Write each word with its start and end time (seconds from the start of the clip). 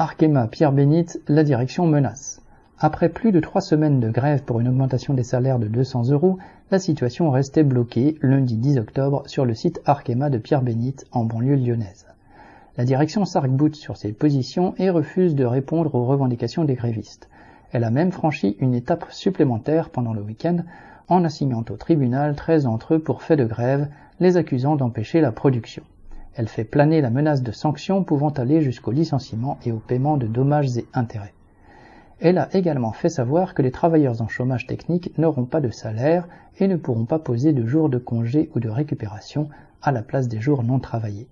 Arkema 0.00 0.46
Pierre 0.46 0.70
Bénite, 0.70 1.20
la 1.26 1.42
direction 1.42 1.88
menace. 1.88 2.40
Après 2.78 3.08
plus 3.08 3.32
de 3.32 3.40
trois 3.40 3.60
semaines 3.60 3.98
de 3.98 4.10
grève 4.10 4.44
pour 4.44 4.60
une 4.60 4.68
augmentation 4.68 5.12
des 5.12 5.24
salaires 5.24 5.58
de 5.58 5.66
200 5.66 6.10
euros, 6.10 6.38
la 6.70 6.78
situation 6.78 7.32
restait 7.32 7.64
bloquée 7.64 8.16
lundi 8.22 8.56
10 8.56 8.78
octobre 8.78 9.24
sur 9.26 9.44
le 9.44 9.54
site 9.54 9.80
Arkema 9.86 10.30
de 10.30 10.38
Pierre 10.38 10.62
Bénite 10.62 11.04
en 11.10 11.24
banlieue 11.24 11.56
lyonnaise. 11.56 12.06
La 12.76 12.84
direction 12.84 13.24
s'arc-boute 13.24 13.74
sur 13.74 13.96
ses 13.96 14.12
positions 14.12 14.72
et 14.76 14.88
refuse 14.88 15.34
de 15.34 15.44
répondre 15.44 15.92
aux 15.96 16.06
revendications 16.06 16.62
des 16.62 16.74
grévistes. 16.74 17.28
Elle 17.72 17.82
a 17.82 17.90
même 17.90 18.12
franchi 18.12 18.56
une 18.60 18.76
étape 18.76 19.06
supplémentaire 19.10 19.90
pendant 19.90 20.12
le 20.12 20.22
week-end 20.22 20.58
en 21.08 21.24
assignant 21.24 21.64
au 21.68 21.76
tribunal 21.76 22.36
13 22.36 22.62
d'entre 22.62 22.94
eux 22.94 22.98
pour 23.00 23.24
fait 23.24 23.34
de 23.34 23.46
grève, 23.46 23.88
les 24.20 24.36
accusant 24.36 24.76
d'empêcher 24.76 25.20
la 25.20 25.32
production. 25.32 25.82
Elle 26.34 26.48
fait 26.48 26.64
planer 26.64 27.00
la 27.00 27.10
menace 27.10 27.42
de 27.42 27.52
sanctions 27.52 28.04
pouvant 28.04 28.30
aller 28.30 28.60
jusqu'au 28.60 28.92
licenciement 28.92 29.58
et 29.64 29.72
au 29.72 29.78
paiement 29.78 30.16
de 30.16 30.26
dommages 30.26 30.76
et 30.76 30.86
intérêts. 30.94 31.34
Elle 32.20 32.38
a 32.38 32.48
également 32.54 32.92
fait 32.92 33.08
savoir 33.08 33.54
que 33.54 33.62
les 33.62 33.70
travailleurs 33.70 34.20
en 34.22 34.28
chômage 34.28 34.66
technique 34.66 35.16
n'auront 35.18 35.44
pas 35.44 35.60
de 35.60 35.70
salaire 35.70 36.26
et 36.58 36.66
ne 36.66 36.76
pourront 36.76 37.04
pas 37.04 37.20
poser 37.20 37.52
de 37.52 37.64
jours 37.64 37.88
de 37.88 37.98
congé 37.98 38.50
ou 38.54 38.60
de 38.60 38.68
récupération 38.68 39.48
à 39.82 39.92
la 39.92 40.02
place 40.02 40.26
des 40.26 40.40
jours 40.40 40.64
non 40.64 40.80
travaillés. 40.80 41.28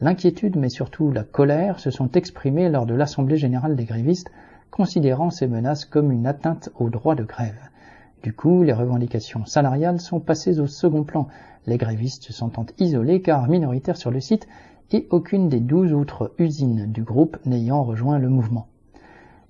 L'inquiétude 0.00 0.56
mais 0.56 0.70
surtout 0.70 1.10
la 1.10 1.24
colère 1.24 1.80
se 1.80 1.90
sont 1.90 2.10
exprimées 2.12 2.70
lors 2.70 2.86
de 2.86 2.94
l'Assemblée 2.94 3.36
générale 3.36 3.76
des 3.76 3.84
grévistes, 3.84 4.30
considérant 4.70 5.30
ces 5.30 5.46
menaces 5.46 5.84
comme 5.84 6.12
une 6.12 6.26
atteinte 6.26 6.70
au 6.78 6.88
droit 6.88 7.14
de 7.14 7.24
grève. 7.24 7.58
Du 8.22 8.32
coup, 8.32 8.62
les 8.64 8.72
revendications 8.72 9.44
salariales 9.44 10.00
sont 10.00 10.18
passées 10.18 10.58
au 10.58 10.66
second 10.66 11.04
plan, 11.04 11.28
les 11.66 11.76
grévistes 11.76 12.24
se 12.24 12.32
sentant 12.32 12.66
isolés 12.78 13.22
car 13.22 13.48
minoritaires 13.48 13.96
sur 13.96 14.10
le 14.10 14.20
site 14.20 14.48
et 14.90 15.06
aucune 15.10 15.48
des 15.48 15.60
douze 15.60 15.92
autres 15.92 16.32
usines 16.38 16.90
du 16.90 17.02
groupe 17.02 17.38
n'ayant 17.46 17.84
rejoint 17.84 18.18
le 18.18 18.28
mouvement. 18.28 18.66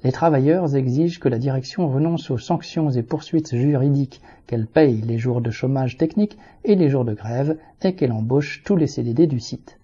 Les 0.05 0.13
travailleurs 0.13 0.77
exigent 0.77 1.19
que 1.19 1.29
la 1.29 1.39
direction 1.39 1.89
renonce 1.89 2.31
aux 2.31 2.39
sanctions 2.39 2.91
et 2.91 3.03
poursuites 3.03 3.57
juridiques, 3.57 4.21
qu'elle 4.47 4.67
paye 4.67 5.01
les 5.01 5.19
jours 5.19 5.41
de 5.41 5.51
chômage 5.51 5.97
technique 5.97 6.39
et 6.65 6.77
les 6.77 6.89
jours 6.89 7.05
de 7.05 7.15
grève 7.15 7.57
et 7.83 7.95
qu'elle 7.95 8.13
embauche 8.13 8.63
tous 8.65 8.77
les 8.77 8.87
CDD 8.87 9.27
du 9.27 9.41
site. 9.41 9.79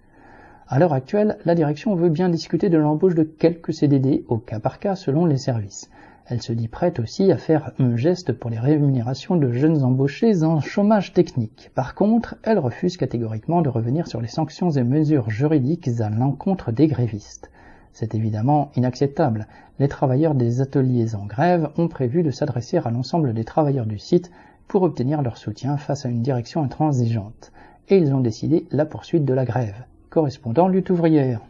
À 0.67 0.79
l'heure 0.79 0.93
actuelle, 0.93 1.37
la 1.43 1.53
direction 1.53 1.95
veut 1.95 2.09
bien 2.09 2.29
discuter 2.29 2.69
de 2.69 2.77
l'embauche 2.77 3.15
de 3.15 3.23
quelques 3.23 3.73
CDD 3.73 4.23
au 4.27 4.37
cas 4.37 4.59
par 4.59 4.79
cas 4.79 4.95
selon 4.95 5.25
les 5.25 5.37
services. 5.37 5.89
Elle 6.27 6.41
se 6.41 6.53
dit 6.53 6.67
prête 6.67 6.99
aussi 6.99 7.31
à 7.31 7.37
faire 7.37 7.71
un 7.77 7.95
geste 7.95 8.33
pour 8.33 8.49
les 8.49 8.57
rémunérations 8.57 9.35
de 9.35 9.51
jeunes 9.51 9.83
embauchés 9.83 10.43
en 10.43 10.59
chômage 10.59 11.13
technique. 11.13 11.69
Par 11.75 11.93
contre, 11.93 12.35
elle 12.41 12.57
refuse 12.57 12.97
catégoriquement 12.97 13.61
de 13.61 13.69
revenir 13.69 14.07
sur 14.07 14.21
les 14.21 14.27
sanctions 14.27 14.71
et 14.71 14.83
mesures 14.83 15.29
juridiques 15.29 15.89
à 15.99 16.09
l'encontre 16.09 16.71
des 16.71 16.87
grévistes. 16.87 17.51
C'est 17.93 18.15
évidemment 18.15 18.71
inacceptable. 18.75 19.47
Les 19.77 19.87
travailleurs 19.87 20.33
des 20.33 20.61
ateliers 20.61 21.13
en 21.13 21.27
grève 21.27 21.69
ont 21.77 21.87
prévu 21.87 22.23
de 22.23 22.31
s'adresser 22.31 22.77
à 22.77 22.89
l'ensemble 22.89 23.33
des 23.33 23.43
travailleurs 23.43 23.85
du 23.85 23.99
site 23.99 24.31
pour 24.67 24.81
obtenir 24.81 25.21
leur 25.21 25.37
soutien 25.37 25.77
face 25.77 26.07
à 26.07 26.09
une 26.09 26.23
direction 26.23 26.63
intransigeante. 26.63 27.51
Et 27.87 27.97
ils 27.97 28.15
ont 28.15 28.19
décidé 28.19 28.65
la 28.71 28.85
poursuite 28.85 29.25
de 29.25 29.33
la 29.35 29.45
grève. 29.45 29.85
Correspondant 30.09 30.67
lutte 30.67 30.89
ouvrière. 30.89 31.41